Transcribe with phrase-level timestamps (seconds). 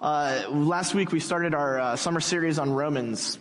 [0.00, 3.38] Uh, last week we started our uh, summer series on Romans.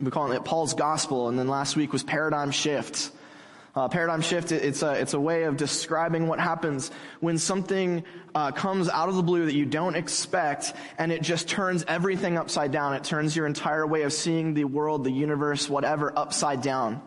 [0.00, 3.12] We call it Paul's Gospel, and then last week was Paradigm Shift.
[3.76, 8.04] Uh, paradigm shift, it's a, it's a way of describing what happens when something
[8.34, 12.36] uh, comes out of the blue that you don't expect and it just turns everything
[12.36, 12.92] upside down.
[12.92, 17.00] It turns your entire way of seeing the world, the universe, whatever, upside down.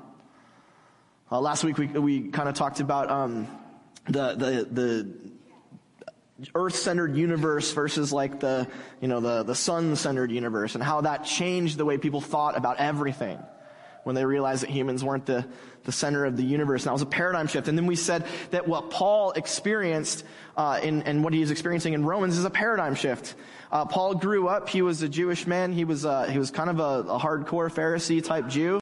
[1.31, 3.47] Uh, last week we, we kind of talked about um,
[4.07, 5.34] the, the, the
[6.53, 8.67] earth-centered universe versus like the,
[9.01, 12.77] you know, the, the sun-centered universe and how that changed the way people thought about
[12.77, 13.39] everything
[14.05, 15.45] when they realized that humans weren't the,
[15.83, 16.83] the center of the universe.
[16.83, 17.67] And that was a paradigm shift.
[17.67, 20.23] And then we said that what Paul experienced
[20.55, 23.35] uh, in, and what he is experiencing in Romans is a paradigm shift.
[23.71, 24.69] Uh, Paul grew up.
[24.69, 25.73] He was a Jewish man.
[25.73, 28.79] He was uh, he was kind of a, a hardcore Pharisee type Jew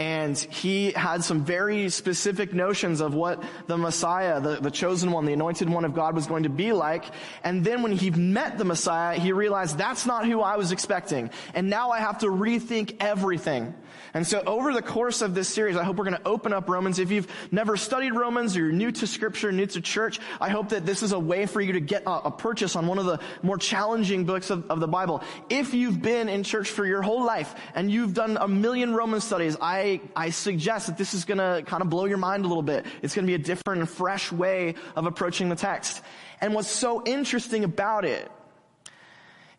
[0.00, 5.26] and he had some very specific notions of what the Messiah, the, the chosen one,
[5.26, 7.04] the anointed one of God was going to be like.
[7.44, 11.28] And then when he met the Messiah, he realized that's not who I was expecting.
[11.52, 13.74] And now I have to rethink everything.
[14.14, 16.68] And so over the course of this series, I hope we're going to open up
[16.68, 16.98] Romans.
[16.98, 20.70] If you've never studied Romans or you're new to scripture, new to church, I hope
[20.70, 23.06] that this is a way for you to get a, a purchase on one of
[23.06, 25.22] the more challenging books of, of the Bible.
[25.48, 29.20] If you've been in church for your whole life and you've done a million Roman
[29.20, 32.48] studies, I, I suggest that this is going to kind of blow your mind a
[32.48, 32.86] little bit.
[33.02, 36.02] It's going to be a different and fresh way of approaching the text.
[36.40, 38.30] And what's so interesting about it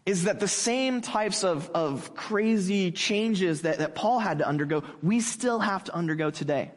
[0.05, 4.83] is that the same types of, of crazy changes that, that Paul had to undergo,
[5.03, 6.71] we still have to undergo today.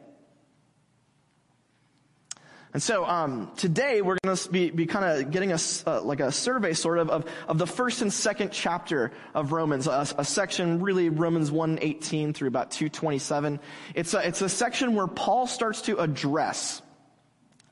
[2.75, 6.19] And so um, today we're going to be, be kind of getting a uh, like
[6.19, 10.25] a survey sort of, of, of the first and second chapter of Romans, a, a
[10.25, 13.59] section really Romans 1:18 through about 2:27.
[13.93, 16.81] It's a, it's a section where Paul starts to address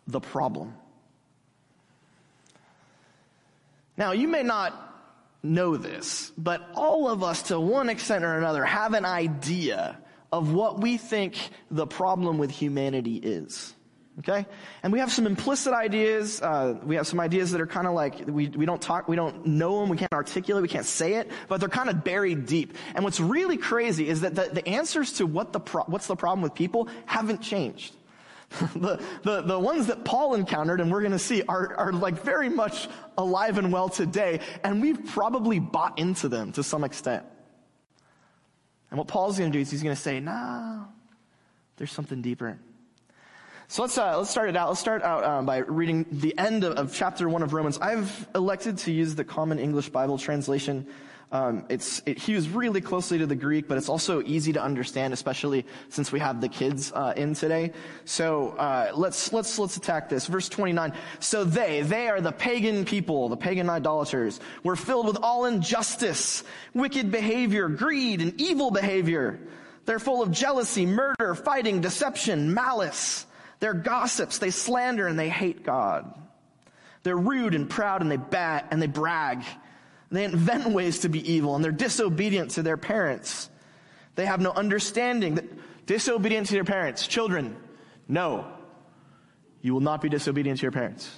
[0.08, 0.74] the problem.
[3.98, 4.93] Now you may not
[5.44, 9.98] know this, but all of us to one extent or another have an idea
[10.32, 11.38] of what we think
[11.70, 13.76] the problem with humanity is.
[14.20, 14.46] Okay?
[14.84, 16.42] And we have some implicit ideas.
[16.42, 19.16] Uh, we have some ideas that are kind of like, we, we don't talk, we
[19.16, 22.46] don't know them, we can't articulate, we can't say it, but they're kind of buried
[22.46, 22.78] deep.
[22.96, 26.16] And what's really crazy is that the, the answers to what the pro- what's the
[26.16, 27.96] problem with people haven't changed.
[28.76, 32.22] the, the, the ones that Paul encountered and we're going to see are, are like
[32.24, 32.88] very much
[33.18, 37.26] alive and well today, and we've probably bought into them to some extent.
[38.92, 40.86] And what Paul's going to do is he's going to say, nah,
[41.78, 42.60] there's something deeper.
[43.68, 44.68] So let's uh, let's start it out.
[44.68, 47.80] Let's start out uh, by reading the end of, of, chapter one of Romans.
[47.80, 50.86] I've elected to use the Common English Bible translation.
[51.34, 55.14] Um, it's it hews really closely to the Greek, but it's also easy to understand,
[55.14, 57.74] especially since we have the kids uh, in today.
[58.06, 60.28] So uh, let's let's let's attack this.
[60.28, 60.94] Verse twenty nine.
[61.20, 66.44] So they they are the pagan people, the pagan idolaters, were filled with all injustice,
[66.76, 69.40] wicked behavior, greed, and evil behavior.
[69.86, 73.26] They're full of jealousy, murder, fighting, deception, malice.
[73.60, 76.14] They're gossips, they slander, and they hate God.
[77.02, 79.44] They're rude and proud, and they bat and they brag.
[80.14, 83.50] They invent ways to be evil, and they're disobedient to their parents.
[84.14, 85.36] They have no understanding.
[85.36, 85.46] That,
[85.88, 87.08] disobedient to their parents.
[87.08, 87.58] Children,
[88.08, 88.46] no.
[89.62, 91.10] You will not be disobedient to your parents.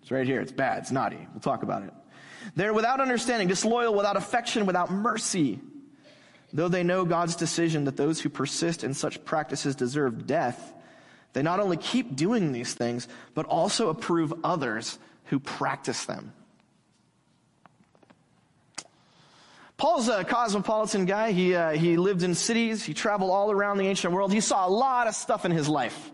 [0.00, 0.40] It's right here.
[0.40, 0.78] It's bad.
[0.78, 1.18] It's naughty.
[1.32, 1.92] We'll talk about it.
[2.54, 5.60] They're without understanding, disloyal, without affection, without mercy.
[6.54, 10.72] Though they know God's decision that those who persist in such practices deserve death,
[11.34, 16.32] they not only keep doing these things, but also approve others who practice them.
[19.76, 21.32] Paul's a cosmopolitan guy.
[21.32, 22.82] He, uh, he lived in cities.
[22.82, 24.32] He traveled all around the ancient world.
[24.32, 26.12] He saw a lot of stuff in his life.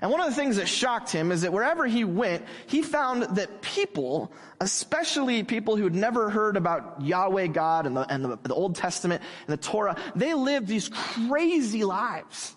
[0.00, 3.22] And one of the things that shocked him is that wherever he went, he found
[3.36, 8.38] that people, especially people who had never heard about Yahweh God and the, and the,
[8.42, 12.54] the Old Testament and the Torah, they lived these crazy lives.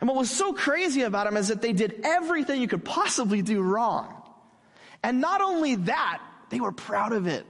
[0.00, 3.42] And what was so crazy about them is that they did everything you could possibly
[3.42, 4.12] do wrong.
[5.04, 7.46] And not only that, they were proud of it.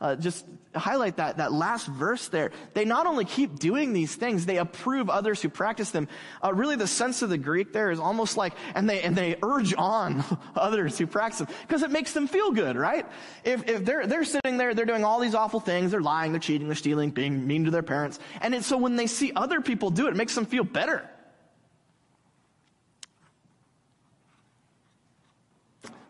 [0.00, 2.52] Uh, just highlight that, that last verse there.
[2.72, 6.08] They not only keep doing these things, they approve others who practice them.
[6.42, 9.36] Uh, really the sense of the Greek there is almost like, and they, and they
[9.42, 10.24] urge on
[10.56, 11.48] others who practice them.
[11.66, 13.06] Because it makes them feel good, right?
[13.44, 16.40] If, if they're, they're sitting there, they're doing all these awful things, they're lying, they're
[16.40, 18.18] cheating, they're stealing, being mean to their parents.
[18.40, 21.08] And it, so when they see other people do it, it makes them feel better.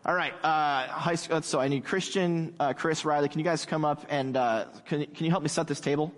[0.03, 3.29] All right, uh, high school, uh, so I need Christian, uh, Chris, Riley.
[3.29, 6.11] Can you guys come up and uh, can, can you help me set this table?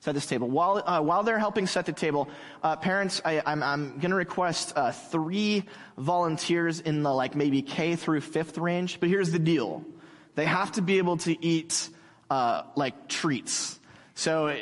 [0.00, 0.50] Set this table.
[0.50, 2.28] While uh, while they're helping set the table,
[2.62, 4.74] uh, parents, I, I'm, I'm going to request
[5.10, 5.64] three
[5.96, 9.00] volunteers in the like maybe K through fifth range.
[9.00, 9.86] But here's the deal:
[10.34, 11.88] they have to be able to eat
[12.28, 13.80] uh, like treats.
[14.14, 14.54] So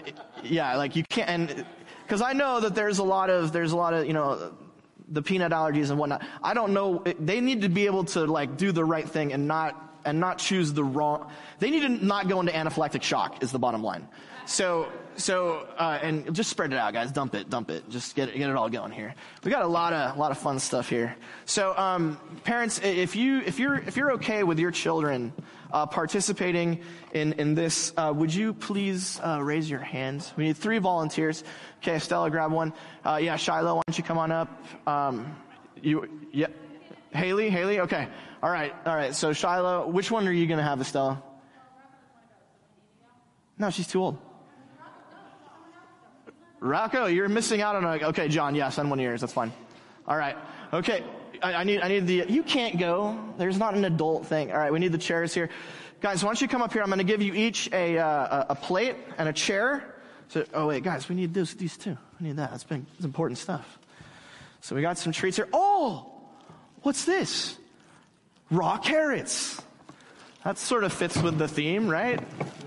[0.44, 1.66] yeah, like you can't,
[2.04, 4.54] because I know that there's a lot of there's a lot of you know
[5.12, 6.22] the peanut allergies and whatnot.
[6.42, 7.04] I don't know.
[7.20, 10.38] They need to be able to like do the right thing and not and not
[10.38, 11.30] choose the wrong.
[11.60, 13.42] They need to not go into anaphylactic shock.
[13.42, 14.08] Is the bottom line.
[14.46, 17.12] So so uh, and just spread it out, guys.
[17.12, 17.88] Dump it, dump it.
[17.88, 19.14] Just get it, get it all going here.
[19.44, 21.14] We got a lot of a lot of fun stuff here.
[21.44, 25.32] So um, parents, if you if you're if you're okay with your children
[25.72, 26.80] uh, participating
[27.12, 30.32] in in this, uh, would you please uh, raise your hands?
[30.36, 31.42] We need three volunteers.
[31.78, 32.72] Okay, Stella, grab one.
[33.04, 34.48] Uh, yeah, Shiloh, why don't you come on up?
[34.86, 35.34] Um,
[35.80, 36.48] you yeah,
[37.10, 37.80] Haley, Haley.
[37.80, 38.08] Okay,
[38.42, 39.14] all right, all right.
[39.14, 41.22] So Shiloh, which one are you going to have, Estella?
[43.58, 44.18] No, she's too old.
[46.62, 49.52] Rocco, you're missing out on a, okay, John, yeah, send one of yours, that's fine.
[50.06, 50.36] All right.
[50.72, 51.04] Okay,
[51.42, 53.18] I, I, need, I need the, you can't go.
[53.38, 54.52] There's not an adult thing.
[54.52, 55.50] All right, we need the chairs here.
[56.00, 56.82] Guys, why don't you come up here?
[56.82, 59.94] I'm going to give you each a, uh, a plate and a chair.
[60.28, 61.96] So, oh wait, guys, we need this, these two.
[62.20, 62.50] We need that.
[62.50, 63.78] That's big, that's important stuff.
[64.60, 65.48] So we got some treats here.
[65.52, 66.10] Oh,
[66.82, 67.58] what's this?
[68.50, 69.60] Raw carrots.
[70.44, 72.20] That sort of fits with the theme, right?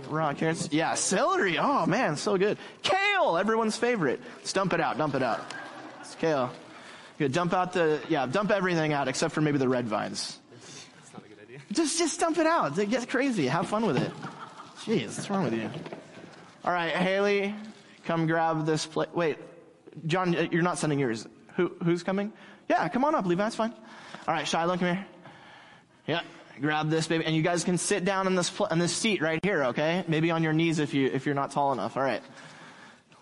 [0.10, 0.69] Raw carrots.
[0.71, 1.57] Yeah, celery.
[1.57, 2.57] Oh man, so good.
[2.83, 4.21] Kale, everyone's favorite.
[4.38, 5.42] Let's dump it out, dump it out.
[6.01, 6.51] It's kale.
[7.17, 7.31] Good.
[7.31, 10.39] Dump out the, yeah, dump everything out except for maybe the red vines.
[10.51, 11.59] That's not a good idea.
[11.71, 12.75] Just, just dump it out.
[12.75, 13.47] Get crazy.
[13.47, 14.12] Have fun with it.
[14.79, 15.69] Jeez, what's wrong with you?
[16.63, 17.56] All right, Haley,
[18.06, 19.09] come grab this plate.
[19.13, 19.38] Wait,
[20.06, 21.27] John, uh, you're not sending yours.
[21.56, 22.33] Who, who's coming?
[22.69, 23.47] Yeah, come on up, Levi.
[23.47, 23.73] It's fine.
[24.27, 25.06] All right, Shiloh, come here.
[26.07, 26.21] Yeah
[26.61, 29.21] grab this baby, and you guys can sit down in this pl- in this seat
[29.21, 30.03] right here, okay?
[30.07, 31.97] Maybe on your knees if you if you're not tall enough.
[31.97, 32.21] All right.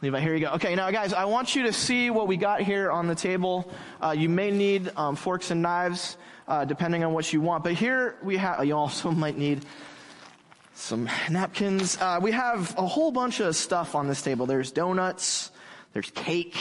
[0.04, 0.52] Levi, here you go.
[0.56, 3.72] Okay, now guys, I want you to see what we got here on the table.
[4.02, 7.64] Uh, you may need um, forks and knives, uh, depending on what you want.
[7.64, 8.66] But here we have.
[8.66, 9.66] You also might need
[10.74, 11.98] some napkins.
[12.02, 14.46] Uh, we have a whole bunch of stuff on this table.
[14.46, 15.52] There's donuts.
[15.94, 16.58] There's cake.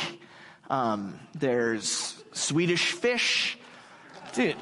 [0.71, 3.59] Um, there's Swedish fish.
[4.35, 4.55] Dude,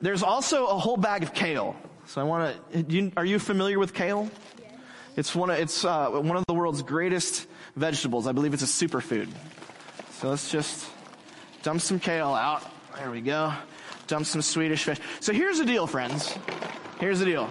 [0.00, 1.74] there's also a whole bag of kale.
[2.06, 3.12] So I want to.
[3.16, 4.30] Are you familiar with kale?
[5.16, 7.46] It's one of it's uh, one of the world's greatest
[7.76, 8.26] vegetables.
[8.26, 9.28] I believe it's a superfood.
[10.12, 10.88] So let's just
[11.62, 12.62] dump some kale out.
[12.96, 13.52] There we go.
[14.06, 14.98] Dump some Swedish fish.
[15.20, 16.36] So here's the deal, friends.
[16.98, 17.48] Here's the deal.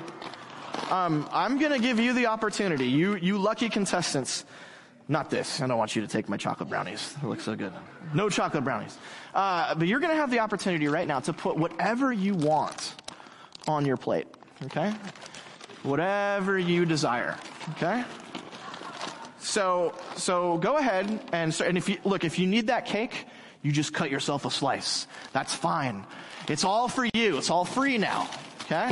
[0.89, 4.45] Um, I'm going to give you the opportunity, you you lucky contestants,
[5.07, 5.61] not this.
[5.61, 7.15] I don't want you to take my chocolate brownies.
[7.21, 7.73] They look so good.
[8.13, 8.97] No chocolate brownies.
[9.33, 12.95] Uh, but you're going to have the opportunity right now to put whatever you want
[13.67, 14.27] on your plate.
[14.65, 14.93] Okay?
[15.83, 17.37] Whatever you desire.
[17.71, 18.03] Okay?
[19.39, 23.25] So, so go ahead and, so, and if you, look, if you need that cake,
[23.61, 25.07] you just cut yourself a slice.
[25.33, 26.05] That's fine.
[26.47, 27.37] It's all for you.
[27.37, 28.29] It's all free now.
[28.63, 28.91] Okay?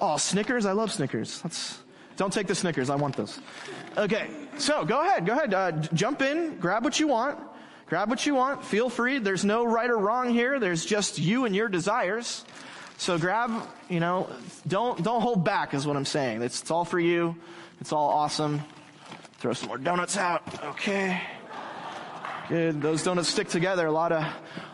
[0.00, 0.66] Oh, Snickers.
[0.66, 1.40] I love Snickers.
[1.42, 1.78] That's,
[2.16, 2.90] don't take the Snickers.
[2.90, 3.38] I want those.
[3.96, 4.28] Okay.
[4.58, 5.26] So go ahead.
[5.26, 5.54] Go ahead.
[5.54, 6.56] Uh, jump in.
[6.58, 7.38] Grab what you want.
[7.86, 8.64] Grab what you want.
[8.64, 9.18] Feel free.
[9.18, 10.58] There's no right or wrong here.
[10.58, 12.44] There's just you and your desires.
[12.98, 13.50] So grab,
[13.88, 14.28] you know,
[14.66, 16.42] don't, don't hold back is what I'm saying.
[16.42, 17.36] It's, it's all for you.
[17.80, 18.60] It's all awesome.
[19.38, 20.42] Throw some more donuts out.
[20.64, 21.20] Okay.
[22.48, 22.82] Good.
[22.82, 23.86] Those donuts stick together.
[23.86, 24.24] A lot of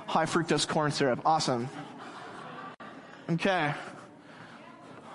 [0.06, 1.20] high fructose corn syrup.
[1.26, 1.68] Awesome.
[3.30, 3.74] Okay.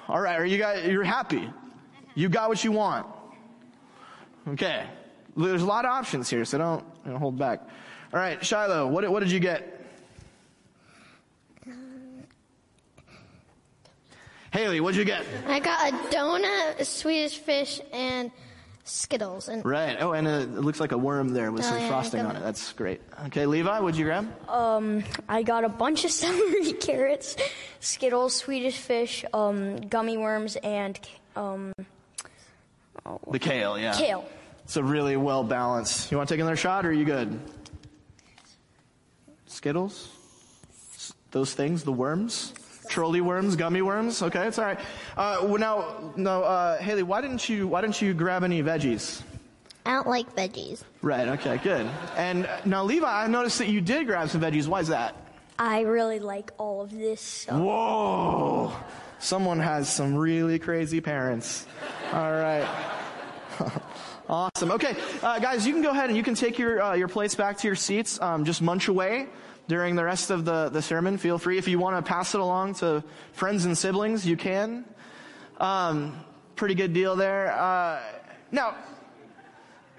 [0.07, 0.39] All right.
[0.39, 1.49] Are you guys, you're happy?
[2.13, 3.07] You got what you want.
[4.49, 4.85] Okay.
[5.35, 7.61] There's a lot of options here, so don't, don't hold back.
[8.13, 9.78] All right, Shiloh, what, what did you get?
[14.51, 15.25] Haley, what'd you get?
[15.47, 18.31] I got a donut, a Swedish fish, and
[18.83, 19.47] Skittles.
[19.47, 19.97] And right.
[19.99, 22.39] Oh, and it looks like a worm there with oh, some yeah, frosting on it.
[22.39, 23.01] That's great.
[23.27, 24.27] Okay, Levi, what'd you grab?
[24.49, 27.35] Um, I got a bunch of celery, carrots,
[27.79, 30.99] Skittles, Swedish fish, um, gummy worms, and
[31.35, 31.71] um,
[33.05, 33.77] oh, the kale.
[33.77, 33.93] Yeah.
[33.93, 34.27] Kale.
[34.63, 36.11] It's a really well balanced.
[36.11, 37.39] You want to take another shot, or are you good?
[39.45, 40.09] Skittles,
[41.31, 42.53] those things, the worms.
[42.89, 44.21] Trolli worms, gummy worms.
[44.21, 44.79] Okay, it's all right.
[45.15, 49.21] Uh, now, no, uh, Haley, why didn't you why didn't you grab any veggies?
[49.85, 50.83] I don't like veggies.
[51.01, 51.27] Right.
[51.29, 51.57] Okay.
[51.57, 51.87] Good.
[52.17, 54.67] And now, Levi, I noticed that you did grab some veggies.
[54.67, 55.15] Why is that?
[55.57, 57.21] I really like all of this.
[57.21, 57.57] So.
[57.57, 58.73] Whoa!
[59.19, 61.65] Someone has some really crazy parents.
[62.13, 62.67] All right.
[64.29, 64.71] awesome.
[64.71, 67.35] Okay, uh, guys, you can go ahead and you can take your uh, your plates
[67.35, 68.21] back to your seats.
[68.21, 69.27] Um, just munch away
[69.69, 71.17] during the rest of the, the sermon.
[71.17, 71.59] Feel free.
[71.59, 74.83] If you want to pass it along to friends and siblings, you can.
[75.57, 76.19] Um,
[76.55, 77.53] pretty good deal there.
[77.53, 78.01] Uh,
[78.51, 78.75] now,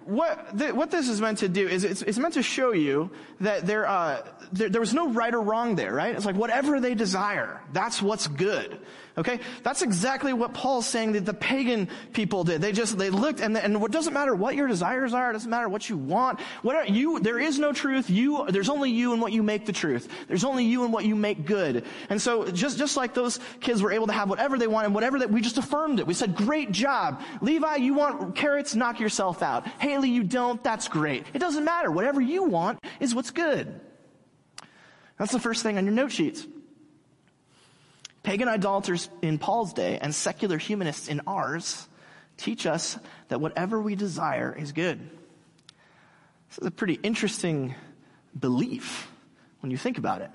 [0.05, 3.13] what, th- what this is meant to do is it's, it's meant to show you
[3.41, 6.17] that there, uh, there, there was no right or wrong there, right?
[6.17, 8.81] It's like whatever they desire, that's what's good.
[9.19, 9.41] Okay?
[9.63, 12.61] That's exactly what Paul's saying that the pagan people did.
[12.61, 15.51] They just, they looked and, and it doesn't matter what your desires are, it doesn't
[15.51, 16.41] matter what you want.
[16.63, 18.09] Whatever, you, there is no truth.
[18.09, 20.09] You, there's only you and what you make the truth.
[20.29, 21.85] There's only you and what you make good.
[22.09, 24.95] And so just, just like those kids were able to have whatever they want and
[24.95, 26.07] whatever that, we just affirmed it.
[26.07, 27.23] We said, great job.
[27.41, 28.75] Levi, you want carrots?
[28.75, 29.67] Knock yourself out.
[29.67, 30.63] Haley, you don't?
[30.63, 31.27] That's great.
[31.35, 31.91] It doesn't matter.
[31.91, 33.81] Whatever you want is what's good.
[35.19, 36.47] That's the first thing on your note sheets.
[38.23, 41.89] Pagan idolaters in Paul's day and secular humanists in ours
[42.37, 42.99] teach us
[43.29, 44.99] that whatever we desire is good.
[46.49, 47.75] This is a pretty interesting
[48.39, 49.11] belief
[49.61, 50.31] when you think about it.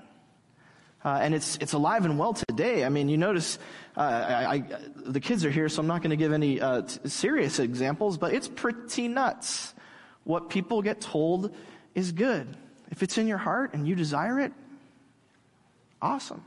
[1.04, 2.84] Uh, and it's, it's alive and well today.
[2.84, 3.58] I mean, you notice,
[3.96, 4.64] uh, I, I,
[4.96, 8.18] the kids are here, so I'm not going to give any uh, t- serious examples,
[8.18, 9.72] but it's pretty nuts.
[10.24, 11.54] What people get told
[11.94, 12.56] is good.
[12.90, 14.52] If it's in your heart and you desire it,
[16.02, 16.44] awesome.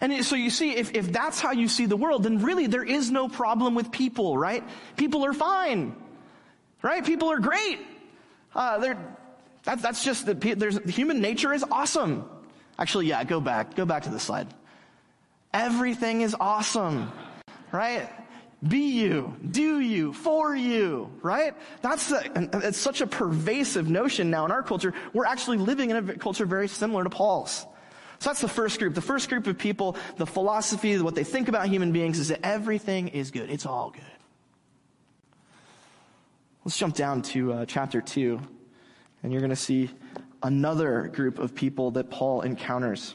[0.00, 2.84] And so you see, if, if that's how you see the world, then really there
[2.84, 4.62] is no problem with people, right?
[4.96, 5.96] People are fine,
[6.82, 7.04] right?
[7.04, 7.80] People are great.
[8.54, 9.16] Uh, they're,
[9.64, 12.28] that, that's just the, there's, human nature is awesome.
[12.78, 14.46] Actually, yeah, go back, go back to the slide.
[15.52, 17.10] Everything is awesome,
[17.72, 18.08] right?
[18.66, 21.54] Be you, do you, for you, right?
[21.80, 24.94] That's the, it's such a pervasive notion now in our culture.
[25.12, 27.66] We're actually living in a culture very similar to Paul's.
[28.20, 28.94] So that's the first group.
[28.94, 32.44] The first group of people, the philosophy, what they think about human beings is that
[32.44, 33.48] everything is good.
[33.50, 34.02] It's all good.
[36.64, 38.40] Let's jump down to uh, chapter 2,
[39.22, 39.90] and you're going to see
[40.42, 43.14] another group of people that Paul encounters.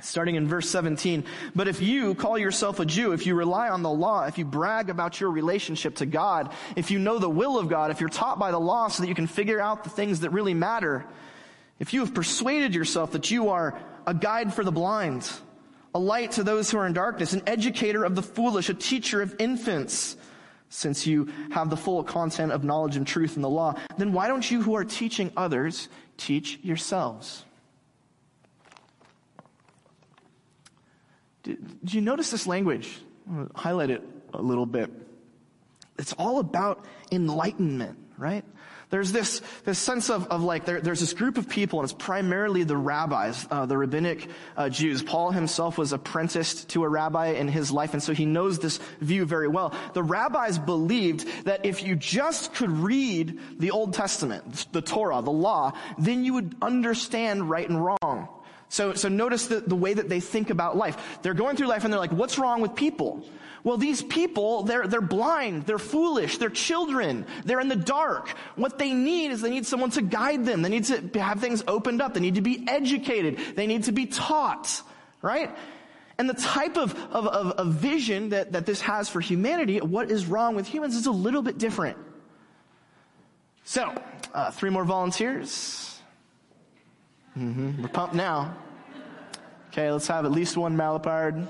[0.00, 1.24] Starting in verse 17,
[1.56, 4.44] but if you call yourself a Jew, if you rely on the law, if you
[4.44, 8.08] brag about your relationship to God, if you know the will of God, if you're
[8.08, 11.04] taught by the law so that you can figure out the things that really matter,
[11.80, 15.30] if you have persuaded yourself that you are a guide for the blind,
[15.94, 19.20] a light to those who are in darkness, an educator of the foolish, a teacher
[19.20, 20.16] of infants,
[20.70, 24.26] since you have the full content of knowledge and truth in the law, then why
[24.26, 27.44] don't you who are teaching others teach yourselves?
[31.42, 33.00] Did, you notice this language?
[33.54, 34.90] highlight it a little bit.
[35.98, 38.44] It's all about enlightenment, right?
[38.90, 41.92] There's this, this sense of, of like, there, there's this group of people, and it's
[41.92, 45.02] primarily the rabbis, uh, the rabbinic uh, Jews.
[45.02, 48.78] Paul himself was apprenticed to a rabbi in his life, and so he knows this
[49.00, 49.74] view very well.
[49.92, 55.30] The rabbis believed that if you just could read the Old Testament, the Torah, the
[55.30, 58.28] law, then you would understand right and wrong.
[58.68, 61.18] So, so notice the, the way that they think about life.
[61.22, 63.24] They're going through life and they're like, what's wrong with people?
[63.64, 68.28] Well, these people, they're, they're blind, they're foolish, they're children, they're in the dark.
[68.56, 70.62] What they need is they need someone to guide them.
[70.62, 72.14] They need to have things opened up.
[72.14, 73.38] They need to be educated.
[73.56, 74.82] They need to be taught,
[75.22, 75.50] right?
[76.18, 80.10] And the type of, of, of, of vision that, that this has for humanity, what
[80.10, 81.96] is wrong with humans, is a little bit different.
[83.64, 83.92] So,
[84.34, 85.87] uh, three more volunteers.
[87.38, 87.82] Mm-hmm.
[87.82, 88.56] We're pumped now.
[89.70, 91.46] Okay, let's have at least one Malapard.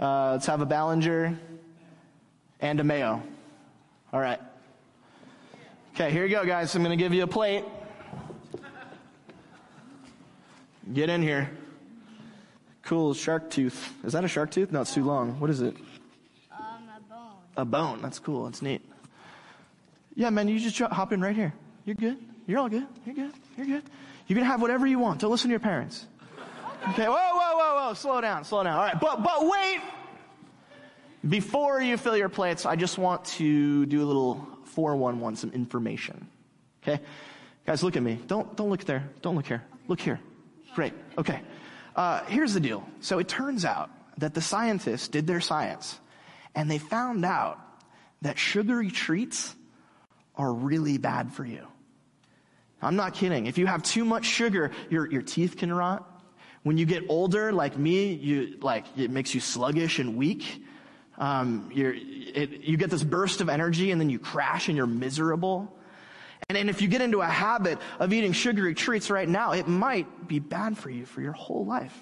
[0.00, 1.36] Uh, let's have a Ballinger
[2.60, 3.20] and a Mayo.
[4.12, 4.38] All right.
[5.94, 6.76] Okay, here you go, guys.
[6.76, 7.64] I'm going to give you a plate.
[10.92, 11.50] Get in here.
[12.82, 13.92] Cool shark tooth.
[14.04, 14.70] Is that a shark tooth?
[14.70, 15.40] No, it's too long.
[15.40, 15.76] What is it?
[16.52, 16.60] Um,
[16.96, 17.32] a bone.
[17.56, 18.00] A bone.
[18.00, 18.44] That's cool.
[18.44, 18.82] That's neat.
[20.14, 21.52] Yeah, man, you just hop in right here.
[21.84, 22.18] You're good.
[22.46, 22.86] You're all good.
[23.04, 23.32] You're good.
[23.56, 23.82] You're good.
[24.28, 25.20] You can have whatever you want.
[25.20, 26.06] Don't listen to your parents.
[26.90, 28.74] Okay, whoa, whoa, whoa, whoa, slow down, slow down.
[28.78, 29.80] All right, but, but wait!
[31.28, 36.28] Before you fill your plates, I just want to do a little 411, some information.
[36.82, 37.02] Okay?
[37.66, 38.18] Guys, look at me.
[38.26, 39.08] Don't, don't look there.
[39.22, 39.64] Don't look here.
[39.88, 40.20] Look here.
[40.74, 40.92] Great.
[41.16, 41.40] Okay.
[41.96, 42.88] Uh, here's the deal.
[43.00, 45.98] So it turns out that the scientists did their science,
[46.54, 47.58] and they found out
[48.22, 49.54] that sugary treats
[50.36, 51.66] are really bad for you.
[52.80, 53.46] I'm not kidding.
[53.46, 56.04] If you have too much sugar, your, your teeth can rot.
[56.62, 60.64] When you get older, like me, you, like, it makes you sluggish and weak.
[61.16, 65.74] Um, it, you get this burst of energy and then you crash and you're miserable.
[66.48, 69.66] And, and if you get into a habit of eating sugary treats right now, it
[69.66, 71.96] might be bad for you for your whole life.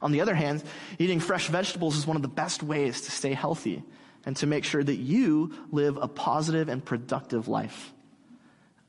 [0.00, 0.62] On the other hand,
[0.98, 3.82] eating fresh vegetables is one of the best ways to stay healthy
[4.26, 7.92] and to make sure that you live a positive and productive life.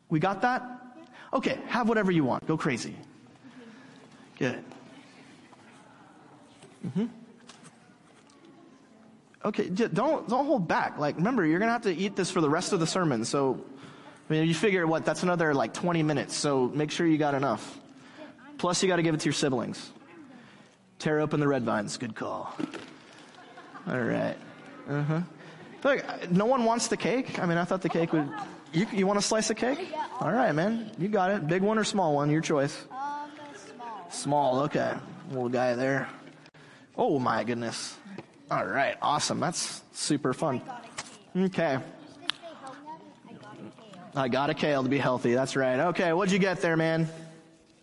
[0.10, 0.62] We got that?
[1.36, 2.48] Okay, have whatever you want.
[2.48, 2.96] Go crazy.
[4.39, 4.63] Good.
[6.88, 7.06] Mm-hmm.
[9.44, 10.98] Okay, don't don't hold back.
[10.98, 13.25] Like, remember, you're gonna have to eat this for the rest of the sermon.
[13.25, 13.62] So,
[14.30, 15.04] I mean, you figure what?
[15.04, 16.36] That's another like 20 minutes.
[16.36, 17.80] So make sure you got enough.
[18.58, 19.92] Plus, you got to give it to your siblings.
[21.00, 21.98] Tear open the red vines.
[21.98, 22.56] Good call.
[23.88, 24.38] All right.
[24.89, 25.22] Uh huh.
[25.84, 27.38] Look, no one wants the cake.
[27.39, 28.32] I mean, I thought the cake would.
[28.74, 29.88] You you want a slice of cake?
[29.92, 30.92] Yeah, All right, man.
[30.98, 31.48] You got it.
[31.48, 32.30] Big one or small one?
[32.30, 32.76] Your choice.
[32.92, 34.12] Um, small.
[34.12, 34.60] Small.
[34.64, 34.94] Okay.
[35.30, 36.10] Little guy there.
[36.98, 37.96] Oh my goodness.
[38.52, 38.96] All right.
[39.02, 39.40] Awesome.
[39.40, 40.62] That's super fun.
[41.36, 41.78] Okay.
[44.16, 45.34] I got a kale to be healthy.
[45.34, 45.80] That's right.
[45.80, 46.14] Okay.
[46.14, 47.08] What'd you get there, man?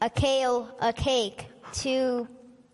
[0.00, 2.26] a kale, a cake, two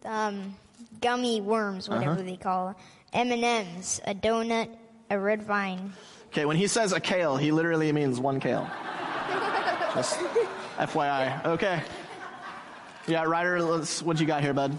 [0.07, 0.55] um,
[1.00, 2.23] gummy worms, whatever Uh-huh.
[2.23, 2.77] they call it,
[3.12, 4.71] M&Ms, a donut,
[5.11, 5.93] a red vine.
[6.28, 6.44] Okay.
[6.44, 8.68] When he says a kale, he literally means one kale.
[9.94, 10.18] Just
[10.78, 11.44] FYI.
[11.47, 11.82] Okay.
[13.06, 13.58] Yeah, Ryder,
[14.04, 14.78] what you got here, bud?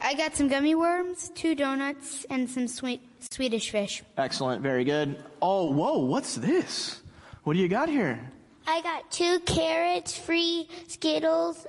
[0.00, 3.00] I got some gummy worms, two donuts, and some sweet
[3.30, 4.02] Swedish fish.
[4.16, 4.62] Excellent.
[4.62, 5.22] Very good.
[5.42, 5.98] Oh, whoa.
[5.98, 7.02] What's this?
[7.42, 8.20] What do you got here?
[8.68, 11.66] I got two carrots, free Skittles,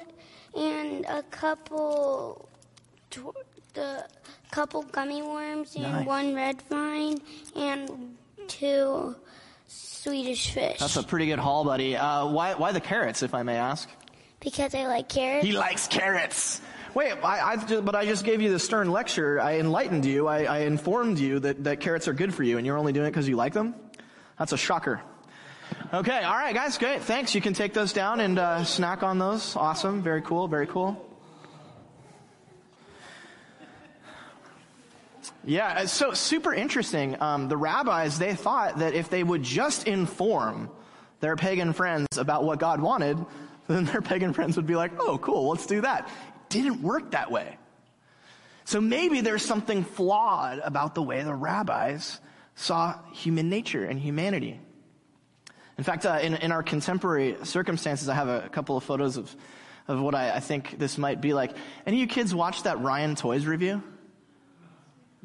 [0.56, 2.48] and a couple,
[3.10, 3.36] tw-
[3.74, 4.06] the
[4.52, 6.06] couple gummy worms, and Nice.
[6.06, 7.20] one red vine,
[7.56, 8.16] and
[8.48, 9.16] two
[9.68, 10.80] Swedish fish.
[10.80, 11.96] That's a pretty good haul, buddy.
[11.96, 13.90] Uh, why, why the carrots, if I may ask?
[14.40, 15.46] because I like carrots.
[15.46, 16.62] He likes carrots.
[16.94, 19.40] Wait, I, I just, but I just gave you the stern lecture.
[19.40, 20.28] I enlightened you.
[20.28, 23.08] I, I informed you that, that carrots are good for you, and you're only doing
[23.08, 23.76] it because you like them?
[24.40, 25.02] That's a shocker.
[25.94, 27.02] Okay, all right, guys, great.
[27.02, 27.36] Thanks.
[27.36, 29.56] You can take those down and uh, snack on those.
[29.56, 30.02] Awesome.
[30.02, 30.48] Very cool.
[30.48, 31.07] Very cool.
[35.48, 37.16] Yeah, it's so super interesting.
[37.22, 40.70] Um, the rabbis they thought that if they would just inform
[41.22, 43.18] their pagan friends about what God wanted,
[43.68, 46.10] then their pagan friends would be like, "Oh, cool, let's do that."
[46.50, 47.58] Didn't work that way.
[48.66, 52.20] So maybe there's something flawed about the way the rabbis
[52.56, 54.60] saw human nature and humanity.
[55.78, 59.34] In fact, uh, in, in our contemporary circumstances, I have a, couple of photos of,
[59.88, 61.56] of what I, I think this might be like.
[61.86, 63.82] Any of you kids watch that Ryan Toys review?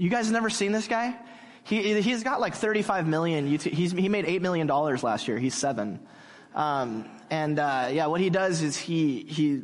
[0.02, 1.14] You guys never seen this guy?
[1.62, 5.38] He, he's got like 35 million YouTube, he's, he made $8 million last year.
[5.38, 6.00] He's seven.
[6.56, 9.62] Um, and, uh, yeah, what he does is he, he,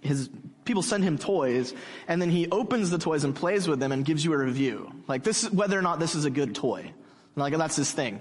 [0.00, 0.28] his,
[0.64, 1.72] people send him toys
[2.08, 4.90] and then he opens the toys and plays with them and gives you a review.
[5.06, 6.90] Like this whether or not this is a good toy.
[7.36, 8.20] Like that's his thing.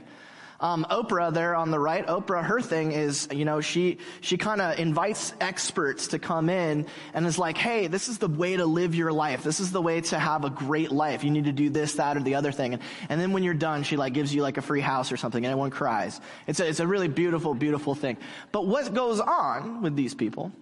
[0.59, 4.61] Um, Oprah there on the right, Oprah, her thing is, you know, she, she kind
[4.61, 8.65] of invites experts to come in and is like, hey, this is the way to
[8.65, 9.43] live your life.
[9.43, 11.23] This is the way to have a great life.
[11.25, 12.73] You need to do this, that, or the other thing.
[12.73, 15.17] And, and then when you're done, she like gives you like a free house or
[15.17, 16.21] something and everyone cries.
[16.47, 18.17] It's a, it's a really beautiful, beautiful thing.
[18.53, 20.53] But what goes on with these people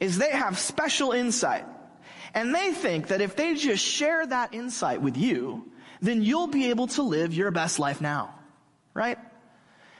[0.00, 1.66] is they have special insight.
[2.32, 6.70] And they think that if they just share that insight with you, then you'll be
[6.70, 8.34] able to live your best life now.
[8.94, 9.18] Right?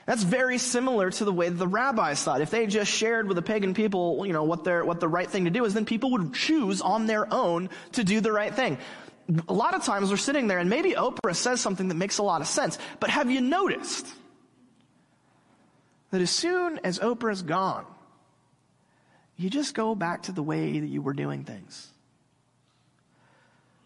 [0.05, 2.41] That's very similar to the way the rabbis thought.
[2.41, 5.29] If they just shared with the pagan people, you know, what their, what the right
[5.29, 8.53] thing to do is, then people would choose on their own to do the right
[8.53, 8.77] thing.
[9.47, 12.23] A lot of times we're sitting there and maybe Oprah says something that makes a
[12.23, 14.05] lot of sense, but have you noticed
[16.11, 17.85] that as soon as Oprah's gone,
[19.37, 21.87] you just go back to the way that you were doing things?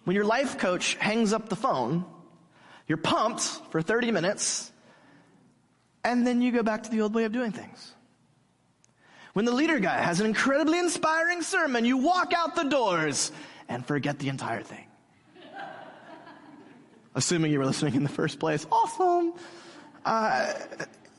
[0.03, 2.03] When your life coach hangs up the phone,
[2.87, 4.69] you're pumped for 30 minutes,
[6.03, 7.93] and then you go back to the old way of doing things.
[9.33, 13.31] When the leader guy has an incredibly inspiring sermon, you walk out the doors
[13.67, 14.85] and forget the entire thing.
[17.15, 18.65] Assuming you were listening in the first place.
[18.71, 19.33] Awesome.
[20.05, 20.53] Uh,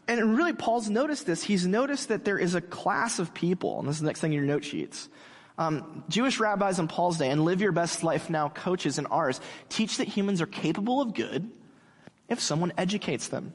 [0.09, 1.43] and really, Paul's noticed this.
[1.43, 4.33] He's noticed that there is a class of people, and this is the next thing
[4.33, 5.09] in your note sheets.
[5.59, 9.41] Um, Jewish rabbis in Paul's day and Live Your Best Life Now coaches in ours
[9.69, 11.51] teach that humans are capable of good
[12.29, 13.53] if someone educates them.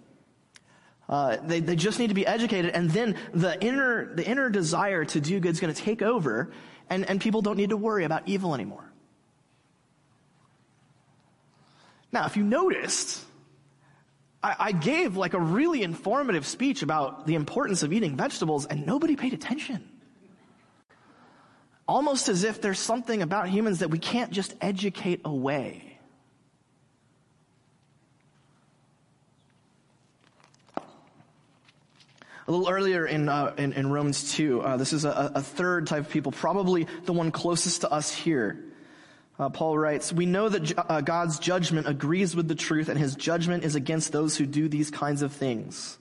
[1.07, 5.05] Uh, they, they just need to be educated, and then the inner, the inner desire
[5.05, 6.51] to do good is going to take over,
[6.89, 8.91] and, and people don't need to worry about evil anymore.
[12.11, 13.23] Now, if you noticed,
[14.41, 18.87] I, I gave like a really informative speech about the importance of eating vegetables, and
[18.87, 19.87] nobody paid attention.
[21.87, 25.94] Almost as if there's something about humans that we can't just educate away.
[32.47, 35.87] A little earlier in, uh, in, in, Romans 2, uh, this is a, a, third
[35.87, 38.63] type of people, probably the one closest to us here.
[39.39, 42.99] Uh, Paul writes, We know that ju- uh, God's judgment agrees with the truth, and
[42.99, 45.97] his judgment is against those who do these kinds of things.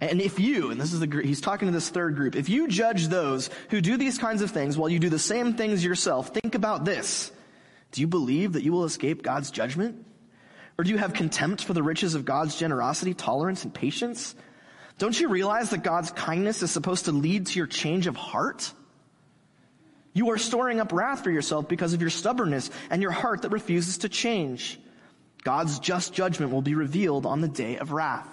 [0.00, 2.66] And if you, and this is the, he's talking to this third group, if you
[2.66, 6.30] judge those who do these kinds of things while you do the same things yourself,
[6.30, 7.30] think about this.
[7.92, 10.04] Do you believe that you will escape God's judgment?
[10.76, 14.34] Or do you have contempt for the riches of God's generosity, tolerance, and patience?
[15.02, 18.72] Don't you realize that God's kindness is supposed to lead to your change of heart?
[20.12, 23.48] You are storing up wrath for yourself because of your stubbornness and your heart that
[23.48, 24.78] refuses to change.
[25.42, 28.28] God's just judgment will be revealed on the day of wrath.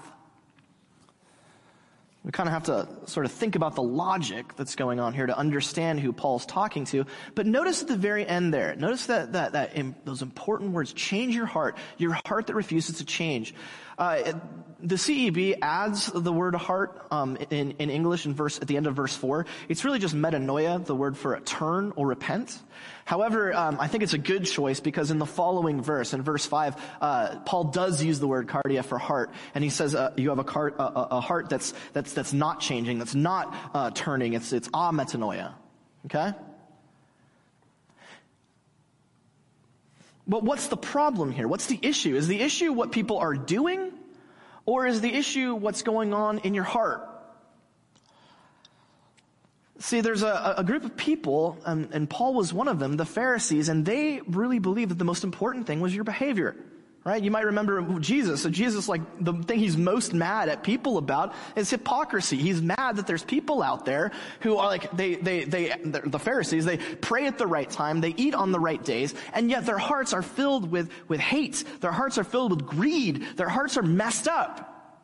[2.23, 5.25] We kind of have to sort of think about the logic that's going on here
[5.25, 7.05] to understand who Paul's talking to.
[7.33, 10.93] But notice at the very end there, notice that, that, that in those important words,
[10.93, 13.55] change your heart, your heart that refuses to change.
[13.99, 14.33] Uh,
[14.81, 18.87] the CEB adds the word heart um, in, in English in verse at the end
[18.87, 19.45] of verse four.
[19.67, 22.57] It's really just metanoia, the word for turn or repent.
[23.03, 26.45] However, um, I think it's a good choice because in the following verse, in verse
[26.45, 30.29] five, uh, Paul does use the word cardia for heart, and he says uh, you
[30.29, 34.33] have a, a, a, heart that's that's that's not changing, that's not uh, turning.
[34.33, 35.53] It's it's a metanoia.
[36.05, 36.31] Okay.
[40.29, 41.47] But what's the problem here?
[41.47, 42.15] What's the issue?
[42.15, 43.91] Is the issue what people are doing?
[44.67, 47.09] Or is the issue what's going on in your heart?
[49.79, 53.05] See, there's a, a group of people, and, and Paul was one of them, the
[53.05, 56.55] Pharisees, and they really believed that the most important thing was your behavior.
[57.09, 57.23] Right?
[57.23, 58.43] You might remember Jesus.
[58.43, 62.37] So Jesus, like, the thing he's most mad at people about is hypocrisy.
[62.37, 66.65] He's mad that there's people out there who are like, they, they, they, the Pharisees,
[66.65, 69.79] they pray at the right time, they eat on the right days, and yet their
[69.79, 71.63] hearts are filled with, with hate.
[71.79, 73.25] Their hearts are filled with greed.
[73.37, 75.01] Their hearts are messed up.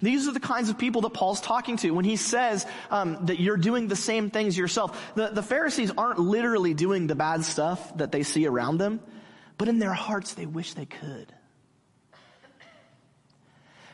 [0.00, 3.40] These are the kinds of people that Paul's talking to when he says um, that
[3.40, 5.12] you're doing the same things yourself.
[5.16, 9.00] The, the Pharisees aren't literally doing the bad stuff that they see around them
[9.60, 11.34] but in their hearts they wish they could.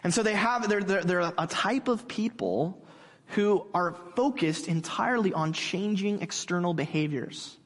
[0.05, 2.87] And so they have, they're, they're, they're a type of people
[3.35, 7.57] who are focused entirely on changing external behaviors.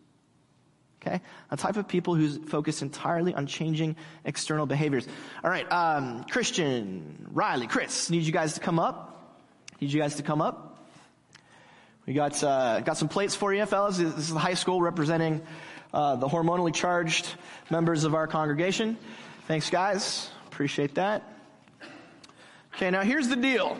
[1.03, 1.21] Okay?
[1.51, 5.07] A type of people who's focused entirely on changing external behaviors.
[5.45, 9.45] All right, um, Christian, Riley, Chris, need you guys to come up.
[9.79, 10.89] Need you guys to come up.
[12.07, 13.99] We got, uh, got some plates for you, fellas.
[13.99, 15.43] This is high school representing
[15.93, 17.35] uh, the hormonally charged
[17.71, 18.97] members of our congregation.
[19.47, 20.31] Thanks, guys.
[20.47, 21.23] Appreciate that.
[22.75, 23.77] Okay, now here's the deal.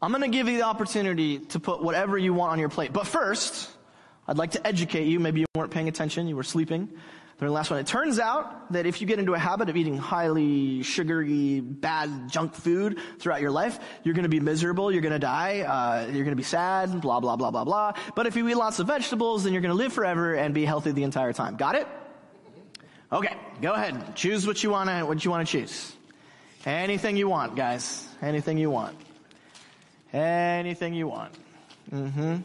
[0.00, 2.92] I'm going to give you the opportunity to put whatever you want on your plate.
[2.92, 3.70] But first,
[4.28, 5.18] I'd like to educate you.
[5.18, 6.88] Maybe you weren't paying attention, you were sleeping
[7.38, 7.78] during the last one.
[7.78, 12.30] It turns out that if you get into a habit of eating highly sugary, bad
[12.30, 16.06] junk food throughout your life, you're going to be miserable, you're going to die, uh,
[16.06, 17.92] you're going to be sad, blah, blah, blah, blah, blah.
[18.14, 20.64] But if you eat lots of vegetables, then you're going to live forever and be
[20.64, 21.56] healthy the entire time.
[21.56, 21.86] Got it?
[23.12, 24.16] Okay, go ahead.
[24.16, 25.92] Choose what you want to, what you want to choose.
[26.64, 28.08] Anything you want, guys.
[28.20, 28.96] Anything you want.
[30.12, 31.32] Anything you want.
[31.92, 32.36] Mm-hmm.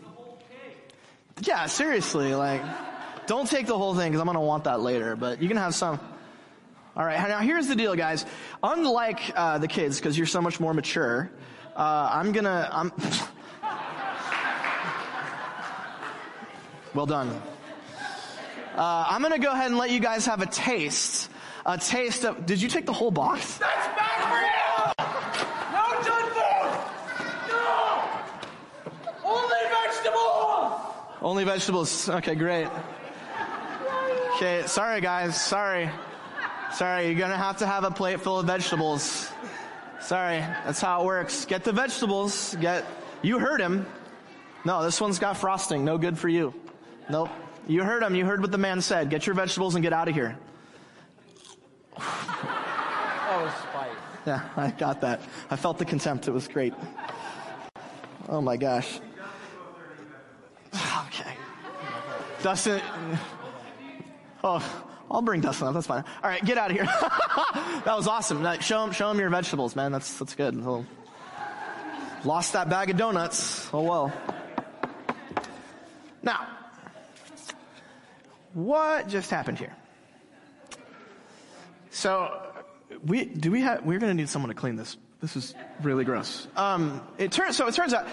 [1.43, 2.61] Yeah, seriously, like,
[3.27, 5.55] don't take the whole thing because I'm going to want that later, but you can
[5.57, 5.99] have some.
[6.95, 8.25] All right, now here's the deal, guys.
[8.61, 11.31] Unlike uh, the kids, because you're so much more mature,
[11.75, 12.69] uh, I'm gonna.
[12.69, 12.91] I'm
[16.93, 17.29] well done.
[18.75, 21.29] Uh, I'm gonna go ahead and let you guys have a taste.
[21.65, 22.45] A taste of.
[22.45, 23.57] Did you take the whole box?
[23.57, 24.49] That's bad for you!
[25.71, 26.71] No junk food!
[27.47, 28.03] No!
[29.23, 30.73] Only vegetables!
[31.21, 32.09] Only vegetables.
[32.09, 32.67] Okay, great.
[34.41, 35.87] Okay, sorry guys, sorry.
[36.73, 39.31] Sorry, you're gonna have to have a plate full of vegetables.
[39.99, 41.45] Sorry, that's how it works.
[41.45, 42.83] Get the vegetables, get,
[43.21, 43.85] you heard him.
[44.65, 46.55] No, this one's got frosting, no good for you.
[47.07, 47.29] Nope.
[47.67, 49.11] You heard him, you heard what the man said.
[49.11, 50.35] Get your vegetables and get out of here.
[51.99, 53.91] Oh, spite.
[54.25, 55.21] Yeah, I got that.
[55.51, 56.73] I felt the contempt, it was great.
[58.27, 58.99] Oh my gosh.
[61.09, 61.35] Okay.
[62.41, 62.81] Dustin,
[64.43, 65.73] Oh, I'll bring Dustin up.
[65.73, 66.03] That's fine.
[66.23, 66.85] All right, get out of here.
[67.85, 68.45] that was awesome.
[68.61, 69.91] Show him, show him your vegetables, man.
[69.91, 70.55] That's that's good.
[72.23, 73.69] Lost that bag of donuts.
[73.73, 74.13] Oh well.
[76.23, 76.47] Now,
[78.53, 79.75] what just happened here?
[81.89, 82.53] So,
[83.05, 83.83] we do we have?
[83.83, 84.97] We're going to need someone to clean this.
[85.19, 86.47] This is really gross.
[86.55, 88.07] Um, it turns so it turns out.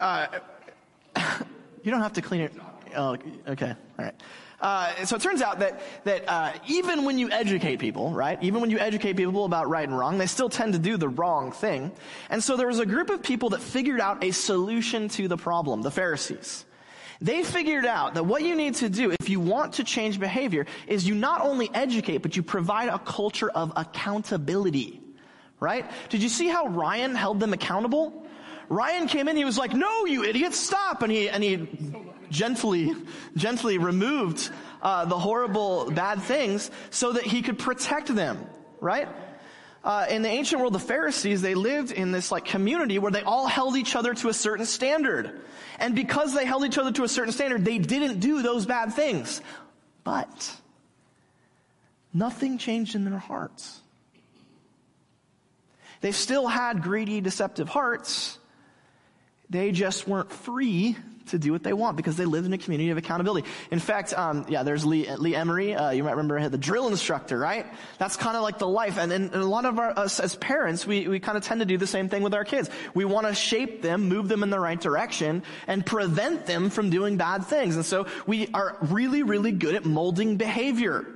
[0.00, 0.26] Uh,
[1.82, 2.52] you don't have to clean it.
[2.94, 3.16] Oh,
[3.48, 3.74] okay.
[3.98, 4.14] All right.
[4.58, 8.60] Uh, so it turns out that that uh, even when you educate people, right, even
[8.60, 11.52] when you educate people about right and wrong, they still tend to do the wrong
[11.52, 11.92] thing.
[12.30, 15.36] And so there was a group of people that figured out a solution to the
[15.36, 16.64] problem, the Pharisees.
[17.20, 20.66] They figured out that what you need to do if you want to change behavior
[20.86, 25.00] is you not only educate, but you provide a culture of accountability.
[25.60, 25.90] Right?
[26.10, 28.26] Did you see how Ryan held them accountable?
[28.68, 31.02] Ryan came in, he was like, no, you idiots, stop.
[31.02, 31.66] And he, and he
[32.30, 32.94] gently,
[33.36, 34.50] gently removed
[34.82, 38.46] uh, the horrible, bad things so that he could protect them,
[38.80, 39.08] right?
[39.82, 43.22] Uh, in the ancient world, the Pharisees, they lived in this like community where they
[43.22, 45.40] all held each other to a certain standard.
[45.78, 48.94] And because they held each other to a certain standard, they didn't do those bad
[48.94, 49.40] things.
[50.02, 50.56] But
[52.12, 53.80] nothing changed in their hearts.
[56.00, 58.38] They still had greedy, deceptive hearts.
[59.50, 62.90] They just weren't free to do what they want because they live in a community
[62.90, 63.46] of accountability.
[63.70, 65.78] In fact, um, yeah, there's Lee, Lee Ermey.
[65.78, 67.66] Uh, you might remember the drill instructor, right?
[67.98, 68.98] That's kind of like the life.
[68.98, 71.66] And, and, a lot of our, us as parents, we, we kind of tend to
[71.66, 72.70] do the same thing with our kids.
[72.94, 76.90] We want to shape them, move them in the right direction, and prevent them from
[76.90, 77.76] doing bad things.
[77.76, 81.06] And so we are really, really good at molding behavior.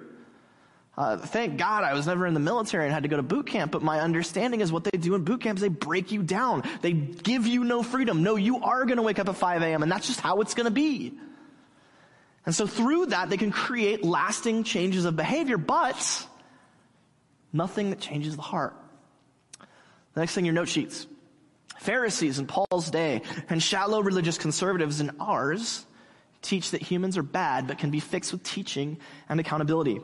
[0.97, 3.47] Uh, thank God I was never in the military and had to go to boot
[3.47, 6.63] camp, but my understanding is what they do in boot camps, they break you down.
[6.83, 8.23] They give you no freedom.
[8.23, 9.83] No, you are going to wake up at 5 a.m.
[9.83, 11.15] and that's just how it's going to be.
[12.45, 16.27] And so through that, they can create lasting changes of behavior, but
[17.53, 18.75] nothing that changes the heart.
[20.15, 21.07] The next thing, your note sheets.
[21.79, 25.85] Pharisees in Paul's day and shallow religious conservatives in ours
[26.43, 28.99] teach that humans are bad but can be fixed with teaching
[29.29, 30.01] and accountability.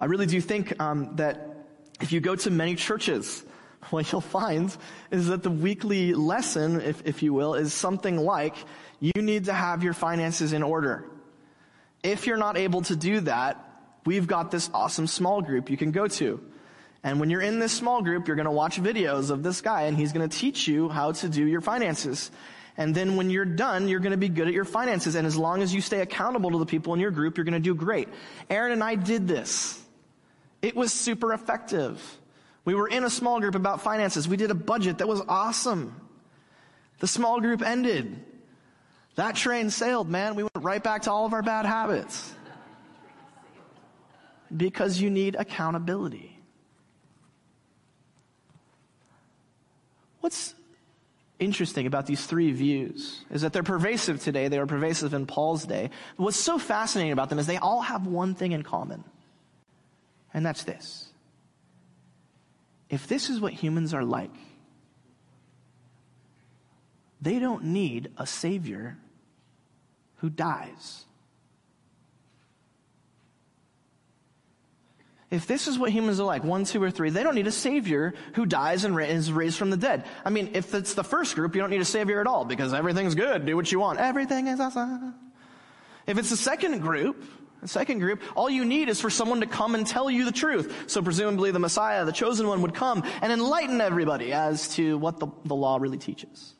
[0.00, 1.66] I really do think um, that
[2.00, 3.44] if you go to many churches,
[3.90, 4.74] what you'll find
[5.10, 8.54] is that the weekly lesson, if, if you will, is something like
[9.00, 11.04] you need to have your finances in order.
[12.02, 13.64] If you're not able to do that,
[14.04, 16.40] we've got this awesome small group you can go to.
[17.04, 19.82] And when you're in this small group, you're going to watch videos of this guy
[19.82, 22.30] and he's going to teach you how to do your finances.
[22.76, 25.14] And then when you're done, you're going to be good at your finances.
[25.14, 27.54] And as long as you stay accountable to the people in your group, you're going
[27.54, 28.08] to do great.
[28.50, 29.80] Aaron and I did this.
[30.62, 32.00] It was super effective.
[32.64, 34.28] We were in a small group about finances.
[34.28, 35.94] We did a budget that was awesome.
[36.98, 38.24] The small group ended.
[39.14, 40.34] That train sailed, man.
[40.34, 42.34] We went right back to all of our bad habits.
[44.54, 46.38] Because you need accountability.
[50.20, 50.54] What's
[51.38, 54.48] interesting about these three views is that they're pervasive today.
[54.48, 55.90] They were pervasive in Paul's day.
[56.16, 59.04] What's so fascinating about them is they all have one thing in common.
[60.34, 61.08] And that's this.
[62.88, 64.34] If this is what humans are like,
[67.20, 68.96] they don't need a savior
[70.16, 71.04] who dies.
[75.30, 77.52] If this is what humans are like, one, two, or three, they don't need a
[77.52, 80.06] savior who dies and is raised from the dead.
[80.24, 82.72] I mean, if it's the first group, you don't need a savior at all because
[82.72, 83.44] everything's good.
[83.44, 83.98] Do what you want.
[83.98, 85.14] Everything is awesome.
[86.06, 87.22] If it's the second group,
[87.60, 90.32] the second group, all you need is for someone to come and tell you the
[90.32, 90.84] truth.
[90.86, 95.18] So presumably the Messiah, the chosen one, would come and enlighten everybody as to what
[95.18, 96.54] the, the law really teaches.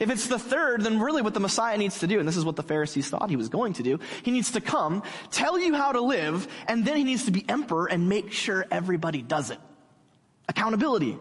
[0.00, 2.44] If it's the third, then really what the Messiah needs to do, and this is
[2.44, 5.74] what the Pharisees thought he was going to do, he needs to come, tell you
[5.74, 9.50] how to live, and then he needs to be emperor and make sure everybody does
[9.50, 9.58] it.
[10.48, 11.16] Accountability.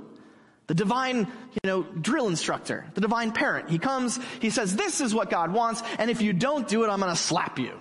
[0.68, 3.70] The divine, you know, drill instructor, the divine parent.
[3.70, 6.90] He comes, he says, this is what God wants, and if you don't do it,
[6.90, 7.80] I'm gonna slap you.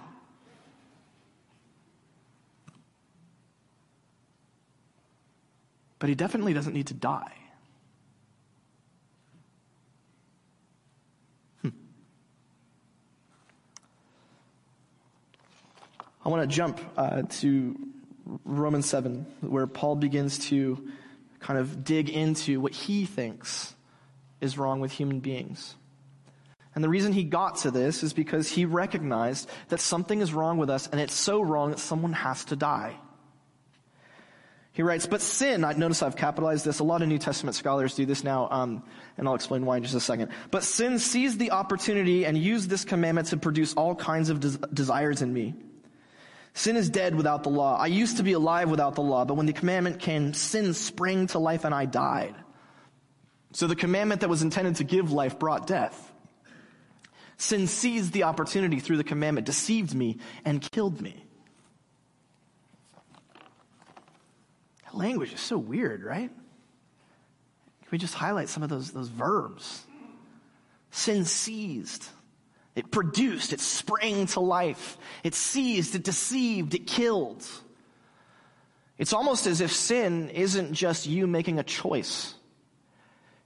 [5.99, 7.33] But he definitely doesn't need to die.
[11.63, 11.69] Hmm.
[16.25, 17.77] I want to jump uh, to
[18.45, 20.89] Romans 7, where Paul begins to
[21.41, 23.75] kind of dig into what he thinks
[24.41, 25.75] is wrong with human beings.
[26.75, 30.59] And the reason he got to this is because he recognized that something is wrong
[30.59, 32.97] with us, and it's so wrong that someone has to die.
[34.75, 36.81] He writes, but sin, I notice I've capitalized this.
[36.81, 38.83] A lot of New Testament scholars do this now, um,
[39.17, 40.33] and I'll explain why in just a second.
[40.51, 44.67] But sin seized the opportunity and used this commandment to produce all kinds of des-
[44.73, 45.55] desires in me.
[46.55, 47.79] Sin is dead without the law.
[47.79, 51.29] I used to be alive without the law, but when the commandment came, sin sprang
[51.29, 52.35] to life and I died.
[53.53, 56.13] So the commandment that was intended to give life brought death.
[57.37, 61.24] Sin seized the opportunity through the commandment, deceived me, and killed me.
[64.97, 66.31] Language is so weird, right?
[66.31, 69.85] Can we just highlight some of those, those verbs?
[70.91, 72.07] Sin seized.
[72.75, 74.99] It produced, it sprang to life.
[75.23, 77.47] It seized, it deceived, it killed.
[78.99, 82.35] It's almost as if sin isn't just you making a choice.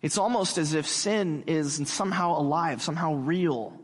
[0.00, 3.78] It's almost as if sin is somehow alive, somehow real.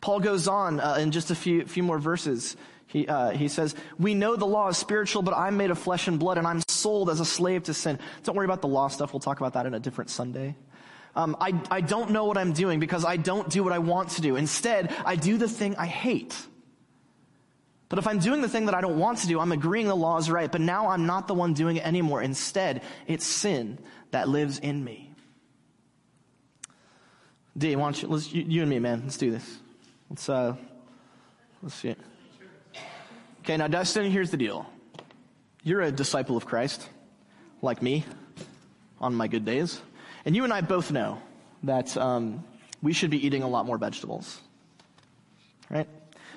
[0.00, 2.56] Paul goes on uh, in just a few, few more verses.
[2.86, 6.08] He, uh, he says, We know the law is spiritual, but I'm made of flesh
[6.08, 7.98] and blood, and I'm sold as a slave to sin.
[8.22, 9.12] Don't worry about the law stuff.
[9.12, 10.56] We'll talk about that in a different Sunday.
[11.14, 14.10] Um, I, I don't know what I'm doing because I don't do what I want
[14.10, 14.36] to do.
[14.36, 16.36] Instead, I do the thing I hate.
[17.88, 19.96] But if I'm doing the thing that I don't want to do, I'm agreeing the
[19.96, 22.20] law is right, but now I'm not the one doing it anymore.
[22.20, 23.78] Instead, it's sin
[24.10, 25.12] that lives in me.
[27.56, 29.58] D, why don't you, let's, you, you and me, man, let's do this.
[30.10, 30.56] Let's, uh,
[31.62, 31.98] let's see it.
[33.46, 34.66] Okay, now Dustin, here's the deal.
[35.62, 36.88] You're a disciple of Christ,
[37.62, 38.04] like me,
[39.00, 39.80] on my good days.
[40.24, 41.22] And you and I both know
[41.62, 42.42] that um,
[42.82, 44.40] we should be eating a lot more vegetables.
[45.70, 45.86] Right?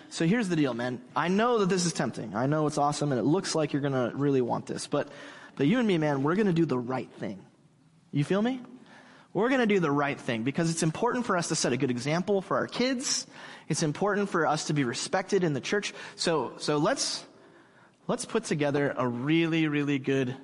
[0.09, 1.01] So here's the deal, man.
[1.15, 2.35] I know that this is tempting.
[2.35, 4.85] I know it's awesome and it looks like you're gonna really want this.
[4.85, 5.09] But,
[5.55, 7.41] but you and me, man, we're gonna do the right thing.
[8.11, 8.61] You feel me?
[9.33, 11.91] We're gonna do the right thing because it's important for us to set a good
[11.91, 13.27] example for our kids.
[13.67, 15.93] It's important for us to be respected in the church.
[16.15, 17.23] So, so let's,
[18.07, 20.35] let's put together a really, really good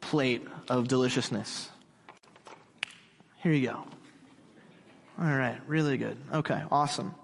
[0.00, 1.70] plate of deliciousness.
[3.38, 3.84] Here you go.
[5.18, 6.16] All right, really good.
[6.32, 7.14] Okay, awesome.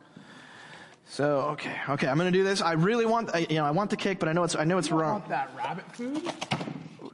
[1.06, 2.62] So, okay, okay, I'm gonna do this.
[2.62, 4.64] I really want, I, you know, I want the cake, but I know it's, I
[4.64, 5.20] know it's You wrong.
[5.20, 6.22] want that rabbit food?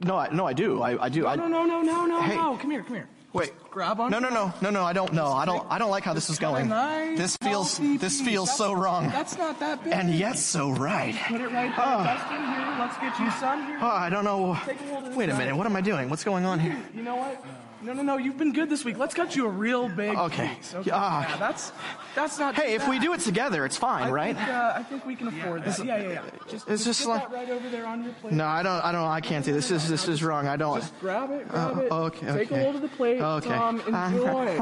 [0.03, 0.81] No, I, no, I do.
[0.81, 1.27] I, I do.
[1.27, 2.35] I, No, no, no, no, no, Hey.
[2.35, 2.57] no.
[2.57, 3.07] Come here, come here.
[3.33, 3.53] Wait.
[3.69, 4.11] Grab on.
[4.11, 4.83] No, no, no, no, no.
[4.83, 5.13] I don't.
[5.13, 5.65] No, I don't.
[5.69, 6.67] I don't like how this is going.
[6.67, 7.77] Nice, This feels.
[7.79, 9.93] This feels That's- so wrong, That's not that big.
[9.93, 11.15] and yet so right.
[11.27, 12.03] Put it right there, ah.
[12.03, 12.43] Dustin.
[12.53, 13.65] Here, let's get you some.
[13.67, 13.79] Here.
[13.81, 14.57] Oh, I don't know.
[14.65, 15.55] Take a hold of this Wait a minute.
[15.55, 16.09] What am I doing?
[16.09, 16.77] What's going on here?
[16.93, 17.41] You know what?
[17.83, 18.17] No, no, no.
[18.17, 18.99] You've been good this week.
[18.99, 20.51] Let's cut you a real big Okay.
[20.57, 20.75] piece.
[20.75, 20.91] Okay.
[20.93, 21.27] Ah.
[21.27, 21.71] Yeah, that's
[22.13, 22.53] that's not.
[22.55, 24.35] Hey, if we do it together, it's fine, I right?
[24.35, 25.79] Think, uh, I think we can afford that.
[25.83, 26.21] Yeah, yeah, yeah.
[26.47, 28.33] Just, It's just, just like- that right over there on your plate.
[28.33, 28.85] No, I don't.
[28.85, 29.07] I don't.
[29.07, 29.69] I can't do this.
[29.69, 30.47] This this is wrong.
[30.47, 30.79] I don't.
[30.79, 31.87] Just grab it, grab it.
[31.89, 32.61] Oh, okay, Take okay.
[32.61, 33.19] a hold of the plate.
[33.21, 33.49] Okay.
[33.49, 33.91] Tom, enjoy.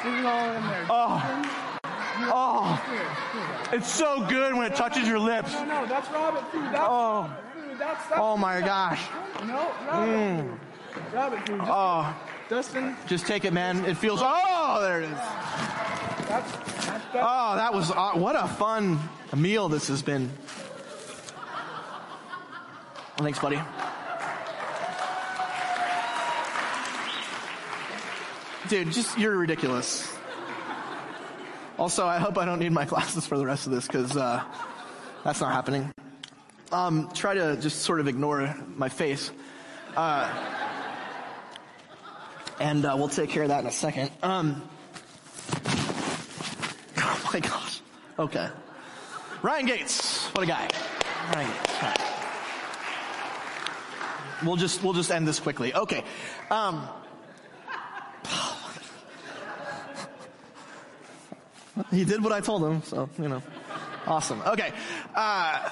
[0.00, 0.86] Stick it all in there.
[2.32, 5.52] Oh, it's so good when it touches your lips.
[5.52, 6.64] No, no, that's rabbit food.
[6.64, 7.30] That's Oh.
[7.80, 9.02] That's, that's Oh my gosh.
[9.46, 11.14] No, rabbit food.
[11.14, 11.58] Rabbit food.
[11.60, 12.16] Just, Oh,
[12.50, 13.86] Dustin, just take it, man.
[13.86, 14.20] It feels.
[14.22, 15.10] Oh, there it is.
[16.28, 16.52] that's,
[16.86, 18.98] that's Oh, that was uh, what a fun
[19.34, 20.28] meal this has been.
[23.16, 23.60] Thanks, buddy.
[28.68, 30.14] Dude, just you're ridiculous.
[31.78, 34.44] Also, I hope I don't need my glasses for the rest of this because uh,
[35.24, 35.90] that's not happening.
[36.72, 39.32] Um, try to just sort of ignore my face,
[39.96, 40.32] uh,
[42.60, 44.10] and uh, we'll take care of that in a second.
[44.22, 44.62] Um,
[46.98, 47.80] Oh my gosh.
[48.18, 48.48] Okay.
[49.42, 50.26] Ryan Gates.
[50.28, 50.68] What a guy.
[51.34, 52.04] Ryan Gates.
[54.44, 55.74] We'll just we'll just end this quickly.
[55.74, 56.02] Okay.
[56.50, 56.88] Um,
[61.90, 63.42] he did what I told him, so you know,
[64.06, 64.40] awesome.
[64.42, 64.72] Okay.
[65.14, 65.68] Uh,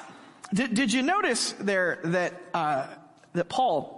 [0.52, 2.87] did did you notice there that uh,
[3.34, 3.94] that Paul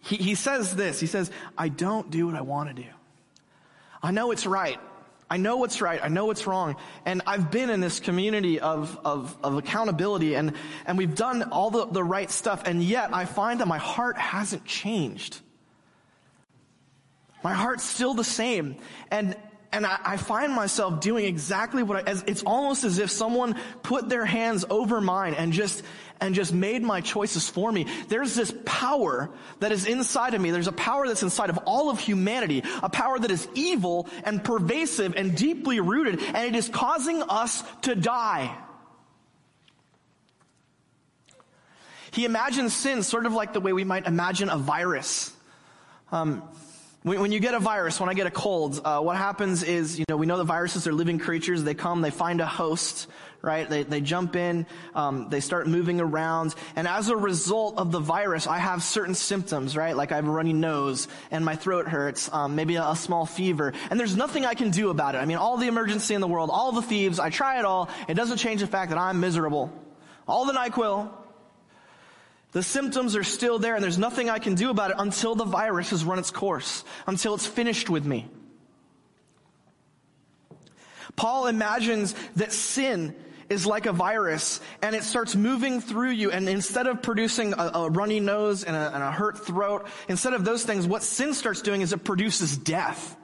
[0.00, 1.00] he he says this?
[1.00, 2.88] He says, "I don't do what I want to do.
[4.02, 4.78] I know it's right."
[5.30, 5.98] I know what's right.
[6.02, 6.76] I know what's wrong.
[7.06, 10.52] And I've been in this community of, of, of accountability and,
[10.84, 12.62] and we've done all the, the right stuff.
[12.66, 15.40] And yet I find that my heart hasn't changed.
[17.42, 18.76] My heart's still the same.
[19.10, 19.34] And,
[19.74, 23.56] and I, I find myself doing exactly what I, as, it's almost as if someone
[23.82, 25.82] put their hands over mine and just,
[26.20, 27.86] and just made my choices for me.
[28.08, 30.52] There's this power that is inside of me.
[30.52, 34.42] There's a power that's inside of all of humanity, a power that is evil and
[34.42, 38.56] pervasive and deeply rooted, and it is causing us to die.
[42.12, 45.32] He imagines sin sort of like the way we might imagine a virus.
[46.12, 46.48] Um,
[47.04, 49.98] when, when you get a virus, when I get a cold, uh, what happens is,
[49.98, 51.62] you know, we know the viruses are living creatures.
[51.62, 53.08] They come, they find a host,
[53.42, 53.68] right?
[53.68, 58.00] They, they jump in, um, they start moving around, and as a result of the
[58.00, 59.94] virus, I have certain symptoms, right?
[59.94, 63.26] Like I have a runny nose, and my throat hurts, um, maybe a, a small
[63.26, 65.18] fever, and there's nothing I can do about it.
[65.18, 67.90] I mean, all the Emergen-C in the world, all the thieves, I try it all.
[68.08, 69.70] It doesn't change the fact that I'm miserable.
[70.26, 71.10] All the NyQuil,
[72.54, 75.44] the symptoms are still there and there's nothing I can do about it until the
[75.44, 78.28] virus has run its course, until it's finished with me.
[81.16, 83.16] Paul imagines that sin
[83.50, 87.70] is like a virus and it starts moving through you and instead of producing a,
[87.74, 91.34] a runny nose and a, and a hurt throat, instead of those things, what sin
[91.34, 93.16] starts doing is it produces death.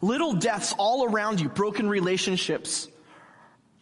[0.00, 2.86] Little deaths all around you, broken relationships,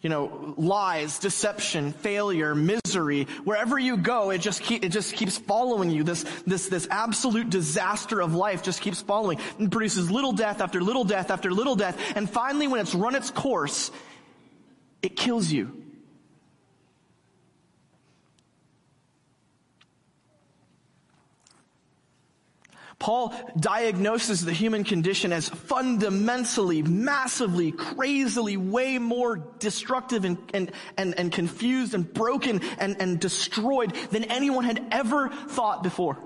[0.01, 3.25] you know, lies, deception, failure, misery.
[3.43, 6.03] Wherever you go, it just keep, it just keeps following you.
[6.03, 10.81] This, this, this absolute disaster of life just keeps following and produces little death after
[10.81, 11.99] little death after little death.
[12.15, 13.91] And finally, when it's run its course,
[15.03, 15.80] it kills you.
[23.01, 31.17] Paul diagnoses the human condition as fundamentally, massively, crazily, way more destructive and, and, and,
[31.17, 36.19] and confused and broken and, and destroyed than anyone had ever thought before.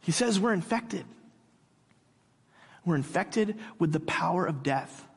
[0.00, 1.06] He says we're infected.
[2.84, 5.08] We're infected with the power of death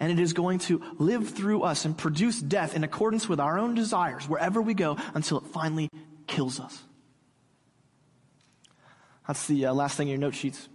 [0.00, 3.58] and it is going to live through us and produce death in accordance with our
[3.58, 5.88] own desires wherever we go until it finally
[6.26, 6.82] kills us.
[9.26, 10.68] That's the uh, last thing in your note sheets.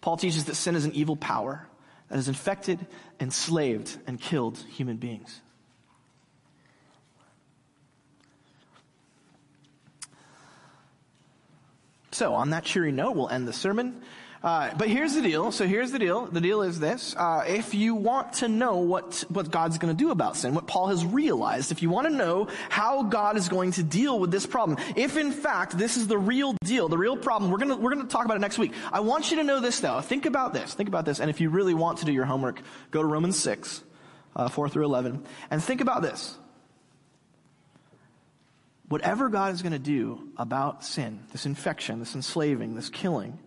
[0.00, 1.68] Paul teaches that sin is an evil power
[2.08, 2.86] that has infected,
[3.20, 5.40] enslaved, and killed human beings.
[12.12, 14.02] So, on that cheery note, we'll end the sermon.
[14.42, 15.52] Uh, but here's the deal.
[15.52, 16.24] So here's the deal.
[16.24, 17.14] The deal is this.
[17.14, 20.66] Uh, if you want to know what, what God's going to do about sin, what
[20.66, 24.30] Paul has realized, if you want to know how God is going to deal with
[24.30, 27.68] this problem, if in fact this is the real deal, the real problem, we're going
[27.68, 28.72] to, we're going to talk about it next week.
[28.90, 30.00] I want you to know this though.
[30.00, 30.72] Think about this.
[30.72, 31.20] Think about this.
[31.20, 33.82] And if you really want to do your homework, go to Romans 6,
[34.36, 36.38] uh, 4 through 11, and think about this.
[38.88, 43.38] Whatever God is going to do about sin, this infection, this enslaving, this killing,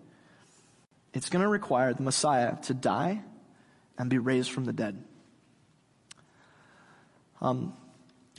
[1.13, 3.21] it's going to require the Messiah to die
[3.97, 5.03] and be raised from the dead.
[7.41, 7.73] Um,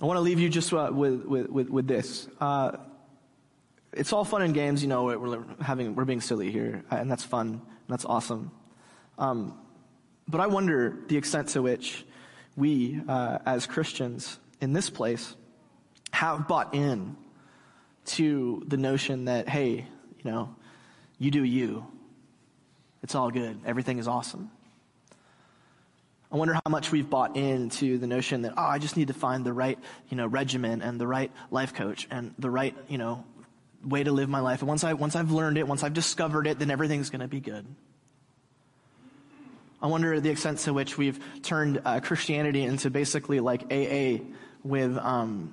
[0.03, 2.27] I want to leave you just uh, with, with, with, this.
[2.41, 2.73] Uh,
[3.93, 7.23] it's all fun and games, you know, we're having, we're being silly here, and that's
[7.23, 8.51] fun, and that's awesome.
[9.19, 9.57] Um,
[10.27, 12.05] but I wonder the extent to which
[12.57, 15.37] we, uh, as Christians in this place,
[16.13, 17.17] have bought in
[18.07, 19.87] to the notion that, hey,
[20.19, 20.55] you know,
[21.19, 21.87] you do you,
[23.05, 23.61] it's all good.
[23.67, 24.51] Everything is awesome.
[26.33, 29.15] I wonder how much we've bought into the notion that, oh, I just need to
[29.15, 29.79] find the right,
[30.09, 33.23] you know, regimen and the right life coach and the right, you know,
[33.85, 34.61] way to live my life.
[34.61, 37.29] And once I, once I've learned it, once I've discovered it, then everything's going to
[37.29, 37.67] be good.
[39.83, 44.25] I wonder the extent to which we've turned uh, Christianity into basically like AA
[44.63, 45.53] with, um,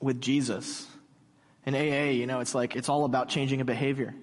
[0.00, 0.86] with Jesus.
[1.66, 4.14] In AA, you know, it's like, it's all about changing a behavior.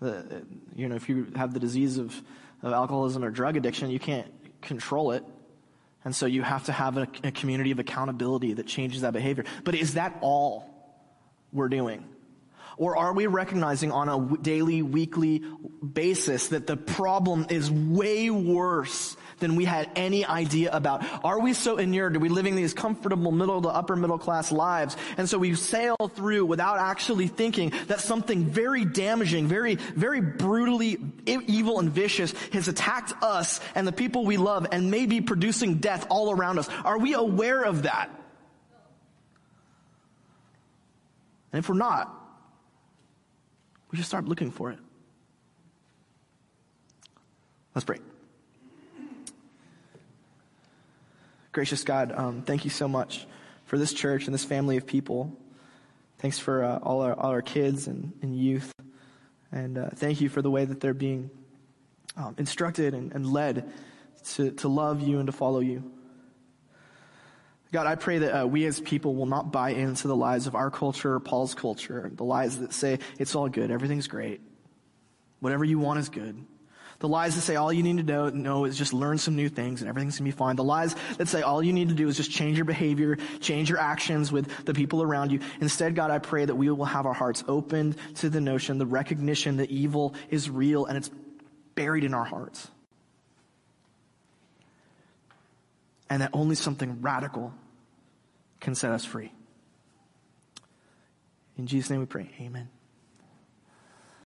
[0.00, 0.44] The,
[0.74, 2.14] you know, if you have the disease of,
[2.62, 4.32] of alcoholism or drug addiction, you can't
[4.62, 5.24] control it.
[6.04, 9.44] And so you have to have a, a community of accountability that changes that behavior.
[9.64, 10.70] But is that all
[11.52, 12.04] we're doing?
[12.76, 15.42] Or are we recognizing on a daily, weekly
[15.92, 21.04] basis that the problem is way worse than we had any idea about?
[21.24, 22.16] Are we so inured?
[22.16, 24.96] Are we living these comfortable middle to upper middle class lives?
[25.16, 30.98] And so we sail through without actually thinking that something very damaging, very, very brutally
[31.26, 35.76] evil and vicious has attacked us and the people we love and may be producing
[35.76, 36.68] death all around us.
[36.84, 38.10] Are we aware of that?
[41.52, 42.14] And if we're not,
[43.90, 44.78] we should start looking for it.
[47.74, 47.98] Let's pray.
[51.58, 53.26] Gracious God, um, thank you so much
[53.64, 55.36] for this church and this family of people.
[56.18, 58.72] Thanks for uh, all, our, all our kids and, and youth.
[59.50, 61.30] And uh, thank you for the way that they're being
[62.16, 63.72] um, instructed and, and led
[64.34, 65.82] to, to love you and to follow you.
[67.72, 70.54] God, I pray that uh, we as people will not buy into the lies of
[70.54, 74.40] our culture or Paul's culture, the lies that say it's all good, everything's great,
[75.40, 76.40] whatever you want is good.
[77.00, 79.82] The lies that say all you need to know, is just learn some new things
[79.82, 80.56] and everything's gonna be fine.
[80.56, 83.70] The lies that say all you need to do is just change your behavior, change
[83.70, 85.40] your actions with the people around you.
[85.60, 88.86] Instead, God, I pray that we will have our hearts opened to the notion, the
[88.86, 91.10] recognition that evil is real and it's
[91.76, 92.68] buried in our hearts.
[96.10, 97.52] and that only something radical
[98.60, 99.32] can set us free.
[101.56, 102.30] In Jesus' name we pray.
[102.40, 102.68] Amen.